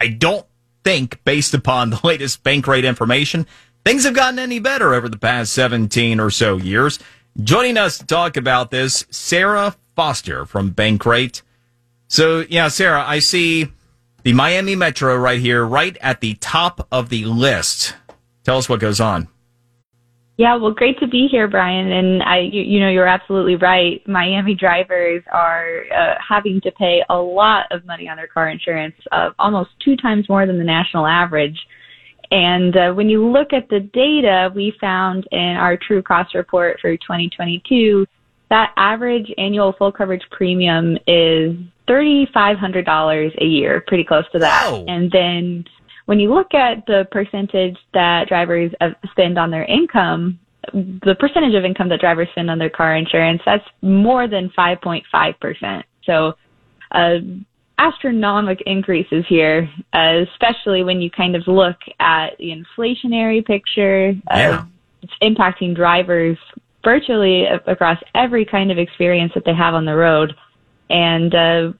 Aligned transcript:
I 0.00 0.08
don't 0.08 0.46
think, 0.84 1.22
based 1.24 1.54
upon 1.54 1.90
the 1.90 2.00
latest 2.04 2.42
Bankrate 2.42 2.84
information, 2.84 3.46
things 3.84 4.04
have 4.04 4.14
gotten 4.14 4.38
any 4.38 4.58
better 4.58 4.94
over 4.94 5.08
the 5.08 5.18
past 5.18 5.52
17 5.52 6.20
or 6.20 6.30
so 6.30 6.56
years. 6.56 6.98
Joining 7.40 7.76
us 7.76 7.98
to 7.98 8.06
talk 8.06 8.36
about 8.36 8.70
this, 8.70 9.06
Sarah 9.10 9.76
Foster 9.94 10.44
from 10.44 10.72
Bankrate. 10.72 11.42
So, 12.08 12.44
yeah, 12.48 12.68
Sarah, 12.68 13.04
I 13.06 13.18
see 13.18 13.68
the 14.22 14.32
Miami 14.32 14.74
Metro 14.74 15.16
right 15.16 15.40
here, 15.40 15.64
right 15.64 15.96
at 16.00 16.20
the 16.20 16.34
top 16.34 16.86
of 16.90 17.08
the 17.08 17.24
list. 17.26 17.94
Tell 18.44 18.58
us 18.58 18.68
what 18.68 18.80
goes 18.80 19.00
on. 19.00 19.28
Yeah, 20.38 20.54
well, 20.54 20.70
great 20.70 21.00
to 21.00 21.08
be 21.08 21.26
here, 21.28 21.48
Brian. 21.48 21.90
And 21.90 22.22
I, 22.22 22.38
you, 22.38 22.62
you 22.62 22.78
know, 22.78 22.88
you're 22.88 23.08
absolutely 23.08 23.56
right. 23.56 24.00
Miami 24.06 24.54
drivers 24.54 25.24
are 25.32 25.82
uh, 25.92 26.14
having 26.26 26.60
to 26.60 26.70
pay 26.70 27.02
a 27.10 27.16
lot 27.16 27.66
of 27.72 27.84
money 27.84 28.08
on 28.08 28.16
their 28.16 28.28
car 28.28 28.48
insurance, 28.48 28.94
uh, 29.10 29.30
almost 29.40 29.70
two 29.84 29.96
times 29.96 30.28
more 30.28 30.46
than 30.46 30.56
the 30.56 30.64
national 30.64 31.08
average. 31.08 31.58
And 32.30 32.76
uh, 32.76 32.92
when 32.92 33.08
you 33.08 33.26
look 33.26 33.52
at 33.52 33.68
the 33.68 33.80
data 33.80 34.52
we 34.54 34.72
found 34.80 35.26
in 35.32 35.56
our 35.56 35.76
true 35.76 36.02
cost 36.02 36.36
report 36.36 36.78
for 36.80 36.96
2022, 36.96 38.06
that 38.48 38.72
average 38.76 39.26
annual 39.38 39.74
full 39.76 39.90
coverage 39.90 40.24
premium 40.30 40.96
is 41.08 41.56
$3,500 41.88 43.42
a 43.42 43.44
year, 43.44 43.82
pretty 43.88 44.04
close 44.04 44.24
to 44.30 44.38
that. 44.38 44.68
Whoa. 44.70 44.84
And 44.86 45.10
then 45.10 45.64
when 46.08 46.18
you 46.18 46.32
look 46.32 46.54
at 46.54 46.86
the 46.86 47.06
percentage 47.10 47.76
that 47.92 48.28
drivers 48.28 48.72
spend 49.10 49.38
on 49.38 49.50
their 49.50 49.64
income, 49.64 50.38
the 50.72 51.14
percentage 51.20 51.54
of 51.54 51.66
income 51.66 51.90
that 51.90 52.00
drivers 52.00 52.28
spend 52.30 52.50
on 52.50 52.58
their 52.58 52.70
car 52.70 52.96
insurance, 52.96 53.42
that's 53.44 53.64
more 53.82 54.26
than 54.26 54.50
5.5%. 54.56 55.82
So, 56.06 56.32
uh, 56.92 57.16
astronomical 57.76 58.64
increases 58.64 59.26
here, 59.28 59.68
uh, 59.92 60.20
especially 60.32 60.82
when 60.82 61.02
you 61.02 61.10
kind 61.10 61.36
of 61.36 61.42
look 61.46 61.76
at 62.00 62.38
the 62.38 62.56
inflationary 62.56 63.44
picture. 63.44 64.14
Yeah. 64.30 64.60
Uh, 64.60 64.64
it's 65.02 65.12
impacting 65.22 65.76
drivers 65.76 66.38
virtually 66.82 67.44
across 67.66 67.98
every 68.14 68.46
kind 68.46 68.72
of 68.72 68.78
experience 68.78 69.32
that 69.34 69.44
they 69.44 69.54
have 69.54 69.74
on 69.74 69.84
the 69.84 69.94
road. 69.94 70.32
And 70.88 71.34
uh, 71.34 71.72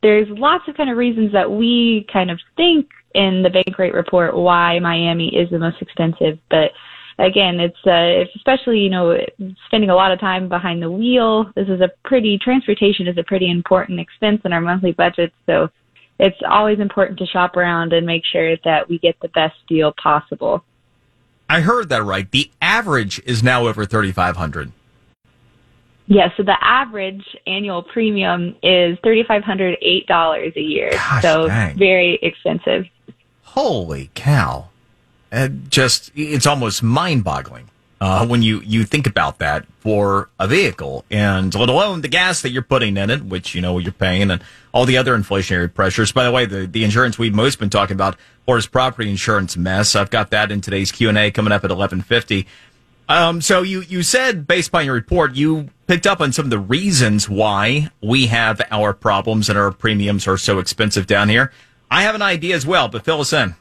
there's 0.00 0.26
lots 0.30 0.64
of 0.68 0.74
kind 0.74 0.88
of 0.88 0.96
reasons 0.96 1.32
that 1.34 1.50
we 1.50 2.06
kind 2.10 2.30
of 2.30 2.40
think 2.56 2.88
in 3.14 3.42
the 3.42 3.50
Bankrate 3.50 3.94
report 3.94 4.36
why 4.36 4.78
Miami 4.78 5.28
is 5.28 5.50
the 5.50 5.58
most 5.58 5.80
expensive. 5.80 6.38
But 6.50 6.72
again, 7.18 7.60
it's 7.60 7.86
uh, 7.86 8.30
especially 8.36 8.80
you 8.80 8.90
know 8.90 9.16
spending 9.66 9.90
a 9.90 9.94
lot 9.94 10.12
of 10.12 10.20
time 10.20 10.48
behind 10.48 10.82
the 10.82 10.90
wheel. 10.90 11.50
This 11.54 11.68
is 11.68 11.80
a 11.80 11.90
pretty 12.04 12.38
transportation 12.38 13.06
is 13.06 13.18
a 13.18 13.22
pretty 13.24 13.50
important 13.50 14.00
expense 14.00 14.40
in 14.44 14.52
our 14.52 14.60
monthly 14.60 14.92
budget. 14.92 15.32
So 15.46 15.68
it's 16.18 16.38
always 16.48 16.78
important 16.80 17.18
to 17.18 17.26
shop 17.26 17.56
around 17.56 17.92
and 17.92 18.06
make 18.06 18.22
sure 18.24 18.56
that 18.64 18.88
we 18.88 18.98
get 18.98 19.16
the 19.20 19.28
best 19.28 19.56
deal 19.68 19.92
possible. 20.00 20.64
I 21.48 21.60
heard 21.60 21.88
that 21.90 22.02
right. 22.02 22.30
The 22.30 22.50
average 22.62 23.20
is 23.26 23.42
now 23.42 23.66
over 23.66 23.84
3500 23.84 24.72
Yeah, 26.06 26.28
so 26.36 26.42
the 26.42 26.56
average 26.60 27.24
annual 27.46 27.82
premium 27.82 28.56
is 28.62 28.98
thirty 29.02 29.24
five 29.26 29.42
hundred 29.42 29.76
eight 29.82 30.06
dollars 30.06 30.52
a 30.56 30.60
year. 30.60 30.90
Gosh, 30.92 31.22
so 31.22 31.48
dang. 31.48 31.76
very 31.78 32.18
expensive. 32.22 32.84
Holy 33.54 34.10
cow. 34.14 34.66
It 35.30 35.70
just, 35.70 36.10
it's 36.16 36.44
almost 36.44 36.82
mind 36.82 37.22
boggling 37.22 37.70
uh, 38.00 38.26
when 38.26 38.42
you, 38.42 38.60
you 38.62 38.82
think 38.82 39.06
about 39.06 39.38
that 39.38 39.64
for 39.78 40.28
a 40.40 40.48
vehicle 40.48 41.04
and 41.08 41.54
let 41.54 41.68
alone 41.68 42.00
the 42.00 42.08
gas 42.08 42.42
that 42.42 42.50
you're 42.50 42.62
putting 42.62 42.96
in 42.96 43.10
it, 43.10 43.24
which 43.24 43.54
you 43.54 43.60
know 43.60 43.78
you're 43.78 43.92
paying 43.92 44.32
and 44.32 44.42
all 44.72 44.84
the 44.84 44.96
other 44.96 45.16
inflationary 45.16 45.72
pressures. 45.72 46.10
By 46.10 46.24
the 46.24 46.32
way, 46.32 46.46
the, 46.46 46.66
the 46.66 46.82
insurance 46.82 47.16
we've 47.16 47.32
most 47.32 47.60
been 47.60 47.70
talking 47.70 47.94
about, 47.94 48.16
is 48.48 48.66
property 48.66 49.08
insurance 49.08 49.56
mess. 49.56 49.94
I've 49.94 50.10
got 50.10 50.30
that 50.30 50.50
in 50.50 50.60
today's 50.60 50.90
Q&A 50.90 51.30
coming 51.30 51.52
up 51.52 51.62
at 51.62 51.70
1150. 51.70 52.48
Um, 53.08 53.40
so 53.40 53.62
you, 53.62 53.82
you 53.82 54.02
said 54.02 54.48
based 54.48 54.70
upon 54.70 54.84
your 54.84 54.94
report, 54.94 55.36
you 55.36 55.68
picked 55.86 56.08
up 56.08 56.20
on 56.20 56.32
some 56.32 56.46
of 56.46 56.50
the 56.50 56.58
reasons 56.58 57.28
why 57.28 57.92
we 58.02 58.26
have 58.26 58.60
our 58.72 58.92
problems 58.92 59.48
and 59.48 59.56
our 59.56 59.70
premiums 59.70 60.26
are 60.26 60.38
so 60.38 60.58
expensive 60.58 61.06
down 61.06 61.28
here. 61.28 61.52
I 61.90 62.02
have 62.02 62.14
an 62.14 62.22
idea 62.22 62.56
as 62.56 62.66
well, 62.66 62.88
but 62.88 63.04
fill 63.04 63.20
us 63.20 63.32
in. 63.32 63.54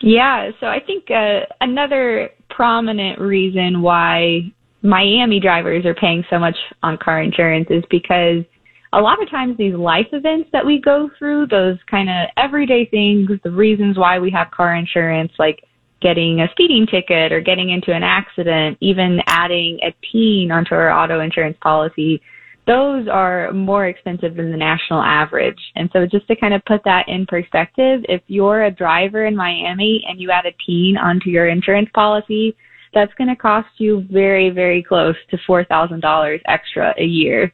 Yeah, 0.00 0.50
so 0.58 0.66
I 0.66 0.80
think 0.80 1.10
uh, 1.10 1.46
another 1.60 2.30
prominent 2.50 3.20
reason 3.20 3.82
why 3.82 4.52
Miami 4.82 5.38
drivers 5.38 5.86
are 5.86 5.94
paying 5.94 6.24
so 6.28 6.38
much 6.38 6.56
on 6.82 6.98
car 6.98 7.22
insurance 7.22 7.68
is 7.70 7.84
because 7.88 8.44
a 8.92 9.00
lot 9.00 9.22
of 9.22 9.30
times 9.30 9.56
these 9.56 9.74
life 9.74 10.08
events 10.12 10.50
that 10.52 10.66
we 10.66 10.80
go 10.80 11.08
through, 11.18 11.46
those 11.46 11.78
kind 11.88 12.10
of 12.10 12.28
everyday 12.36 12.84
things, 12.86 13.30
the 13.42 13.50
reasons 13.50 13.96
why 13.96 14.18
we 14.18 14.30
have 14.30 14.50
car 14.50 14.74
insurance, 14.74 15.32
like 15.38 15.64
getting 16.02 16.40
a 16.40 16.48
speeding 16.50 16.86
ticket 16.86 17.32
or 17.32 17.40
getting 17.40 17.70
into 17.70 17.94
an 17.94 18.02
accident, 18.02 18.76
even 18.80 19.20
adding 19.26 19.78
a 19.82 19.94
teen 20.10 20.50
onto 20.50 20.74
our 20.74 20.90
auto 20.90 21.20
insurance 21.20 21.56
policy, 21.62 22.20
those 22.66 23.08
are 23.08 23.52
more 23.52 23.86
expensive 23.86 24.36
than 24.36 24.50
the 24.50 24.56
national 24.56 25.02
average. 25.02 25.58
And 25.74 25.90
so 25.92 26.06
just 26.06 26.28
to 26.28 26.36
kind 26.36 26.54
of 26.54 26.64
put 26.64 26.82
that 26.84 27.08
in 27.08 27.26
perspective, 27.26 28.04
if 28.08 28.22
you're 28.28 28.64
a 28.64 28.70
driver 28.70 29.26
in 29.26 29.34
Miami 29.34 30.04
and 30.08 30.20
you 30.20 30.30
add 30.30 30.46
a 30.46 30.52
teen 30.64 30.96
onto 30.96 31.30
your 31.30 31.48
insurance 31.48 31.88
policy, 31.92 32.56
that's 32.94 33.12
going 33.14 33.28
to 33.28 33.36
cost 33.36 33.68
you 33.78 34.06
very, 34.10 34.50
very 34.50 34.82
close 34.82 35.16
to 35.30 35.38
$4,000 35.48 36.40
extra 36.46 36.94
a 36.98 37.04
year. 37.04 37.52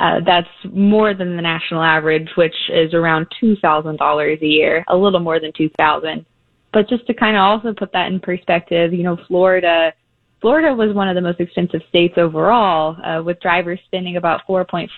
Uh, 0.00 0.18
that's 0.24 0.48
more 0.72 1.12
than 1.14 1.36
the 1.36 1.42
national 1.42 1.82
average, 1.82 2.28
which 2.36 2.54
is 2.70 2.94
around 2.94 3.26
$2,000 3.42 4.42
a 4.42 4.46
year, 4.46 4.82
a 4.88 4.96
little 4.96 5.20
more 5.20 5.38
than 5.38 5.52
2000 5.56 6.24
But 6.72 6.88
just 6.88 7.06
to 7.06 7.14
kind 7.14 7.36
of 7.36 7.42
also 7.42 7.74
put 7.74 7.92
that 7.92 8.10
in 8.10 8.18
perspective, 8.18 8.94
you 8.94 9.02
know, 9.02 9.18
Florida, 9.28 9.92
Florida 10.40 10.74
was 10.74 10.94
one 10.94 11.08
of 11.08 11.14
the 11.14 11.20
most 11.20 11.38
expensive 11.38 11.82
states 11.88 12.14
overall, 12.16 12.96
uh, 13.04 13.22
with 13.22 13.38
drivers 13.40 13.78
spending 13.84 14.16
about 14.16 14.40
4.4% 14.48 14.88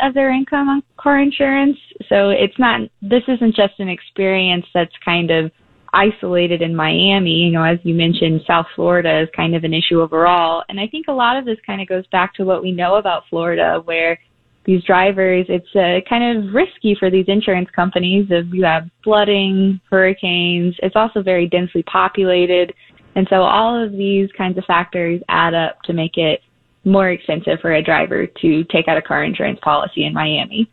of 0.00 0.14
their 0.14 0.30
income 0.32 0.68
on 0.68 0.82
car 0.98 1.20
insurance. 1.20 1.78
So 2.08 2.28
it's 2.28 2.58
not, 2.58 2.80
this 3.00 3.22
isn't 3.26 3.56
just 3.56 3.78
an 3.78 3.88
experience 3.88 4.66
that's 4.74 4.92
kind 5.02 5.30
of 5.30 5.50
isolated 5.94 6.60
in 6.60 6.76
Miami. 6.76 7.30
You 7.30 7.52
know, 7.52 7.62
as 7.62 7.78
you 7.84 7.94
mentioned, 7.94 8.42
South 8.46 8.66
Florida 8.76 9.22
is 9.22 9.28
kind 9.34 9.56
of 9.56 9.64
an 9.64 9.72
issue 9.72 10.00
overall. 10.00 10.62
And 10.68 10.78
I 10.78 10.86
think 10.86 11.06
a 11.08 11.12
lot 11.12 11.38
of 11.38 11.46
this 11.46 11.58
kind 11.66 11.80
of 11.80 11.88
goes 11.88 12.06
back 12.08 12.34
to 12.34 12.44
what 12.44 12.62
we 12.62 12.70
know 12.70 12.96
about 12.96 13.24
Florida, 13.30 13.80
where 13.84 14.18
these 14.66 14.84
drivers, 14.84 15.46
it's 15.48 15.74
uh, 15.74 16.06
kind 16.08 16.36
of 16.36 16.54
risky 16.54 16.94
for 16.98 17.10
these 17.10 17.24
insurance 17.28 17.68
companies. 17.74 18.26
If 18.30 18.52
you 18.52 18.64
have 18.64 18.90
flooding, 19.02 19.80
hurricanes, 19.90 20.76
it's 20.82 20.96
also 20.96 21.22
very 21.22 21.48
densely 21.48 21.82
populated. 21.84 22.74
And 23.14 23.26
so 23.28 23.42
all 23.42 23.82
of 23.82 23.92
these 23.92 24.30
kinds 24.32 24.56
of 24.58 24.64
factors 24.64 25.20
add 25.28 25.54
up 25.54 25.82
to 25.82 25.92
make 25.92 26.16
it 26.16 26.42
more 26.84 27.10
expensive 27.10 27.60
for 27.60 27.72
a 27.72 27.82
driver 27.82 28.26
to 28.26 28.64
take 28.64 28.88
out 28.88 28.96
a 28.96 29.02
car 29.02 29.22
insurance 29.22 29.58
policy 29.62 30.04
in 30.04 30.14
Miami. 30.14 30.70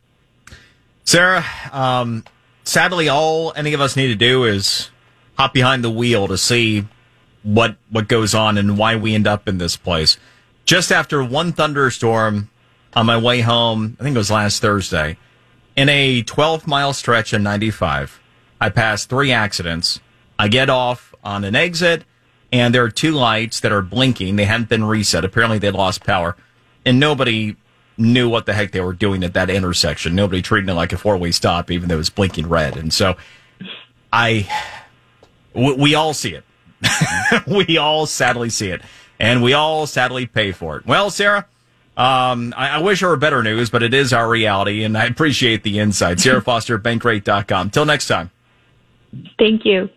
Sarah, 1.04 1.44
um, 1.72 2.24
sadly, 2.64 3.10
all 3.10 3.54
any 3.56 3.74
of 3.74 3.82
us 3.82 3.96
need 3.96 4.08
to 4.08 4.16
do 4.16 4.44
is 4.44 4.90
hop 5.38 5.54
behind 5.54 5.84
the 5.84 5.90
wheel 5.90 6.28
to 6.28 6.38
see 6.38 6.86
what 7.44 7.78
what 7.90 8.08
goes 8.08 8.34
on 8.34 8.58
and 8.58 8.78
why 8.78 8.96
we 8.96 9.16
end 9.16 9.28
up 9.28 9.48
in 9.48 9.58
this 9.58 9.78
place. 9.78 10.18
Just 10.66 10.92
after 10.92 11.24
one 11.24 11.54
thunderstorm 11.54 12.50
on 12.94 13.06
my 13.06 13.18
way 13.18 13.42
home, 13.42 13.96
I 14.00 14.04
think 14.04 14.16
it 14.16 14.20
was 14.20 14.32
last 14.32 14.62
Thursday, 14.62 15.18
in 15.78 15.90
a 15.90 16.24
12 16.24 16.68
mile 16.68 16.92
stretch 16.92 17.34
in 17.34 17.44
95, 17.44 18.20
I 18.60 18.70
passed 18.70 19.10
three 19.10 19.32
accidents. 19.32 20.00
I 20.40 20.48
get 20.48 20.70
off 20.70 21.14
on 21.24 21.44
an 21.44 21.56
exit, 21.56 22.04
and 22.52 22.74
there 22.74 22.84
are 22.84 22.90
two 22.90 23.12
lights 23.12 23.60
that 23.60 23.72
are 23.72 23.82
blinking. 23.82 24.36
They 24.36 24.46
hadn't 24.46 24.70
been 24.70 24.84
reset. 24.84 25.26
Apparently, 25.26 25.60
they 25.60 25.72
lost 25.72 26.04
power, 26.04 26.36
and 26.86 27.00
nobody 27.00 27.56
knew 27.98 28.30
what 28.30 28.46
the 28.46 28.54
heck 28.54 28.72
they 28.72 28.82
were 28.82 28.94
doing 28.94 29.24
at 29.24 29.34
that 29.34 29.50
intersection. 29.50 30.16
Nobody 30.16 30.42
treating 30.42 30.70
it 30.70 30.74
like 30.74 30.94
a 30.94 30.98
four 30.98 31.18
way 31.18 31.32
stop, 31.32 31.72
even 31.72 31.90
though 31.90 31.96
it 31.96 32.00
was 32.00 32.10
blinking 32.10 32.48
red. 32.48 32.78
And 32.78 32.94
so, 32.94 33.18
I, 34.14 34.50
we, 35.54 35.74
we 35.74 35.96
all 35.96 36.14
see 36.14 36.36
it. 36.36 36.44
we 37.48 37.78
all 37.78 38.06
sadly 38.06 38.50
see 38.50 38.70
it, 38.70 38.82
and 39.20 39.42
we 39.42 39.54
all 39.54 39.88
sadly 39.88 40.26
pay 40.26 40.52
for 40.52 40.78
it. 40.78 40.86
Well, 40.86 41.10
Sarah. 41.10 41.48
Um, 41.98 42.54
I, 42.56 42.70
I 42.70 42.78
wish 42.78 43.00
there 43.00 43.10
were 43.10 43.18
better 43.18 43.42
news, 43.42 43.72
but 43.72 43.82
it 43.82 43.92
is 43.92 44.14
our 44.14 44.30
reality, 44.30 44.84
and 44.84 44.96
I 44.96 45.06
appreciate 45.06 45.64
the 45.64 45.80
insight. 45.80 46.20
Sarah 46.20 46.44
Foster, 46.44 46.78
bankrate.com. 46.78 47.72
Till 47.72 47.86
next 47.86 48.08
time. 48.08 48.30
Thank 49.40 49.66
you. 49.66 49.90